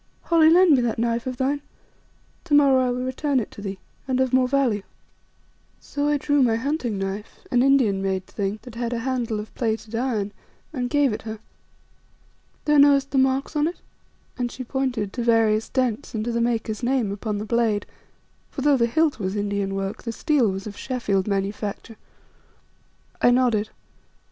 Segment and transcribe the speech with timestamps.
[0.23, 1.61] "Holly, lend me that knife of thine,
[2.45, 3.77] to morrow I will return it to thee,
[4.07, 4.81] and of more value."
[5.79, 9.53] So I drew my hunting knife, an Indian made thing, that had a handle of
[9.53, 10.31] plated iron,
[10.73, 11.37] and gave it her.
[12.65, 13.75] "Thou knowest the marks on it,"
[14.39, 17.85] and she pointed to various dents and to the maker's name upon the blade;
[18.49, 21.97] for though the hilt was Indian work the steel was of Sheffield manufacture.
[23.21, 23.69] I nodded.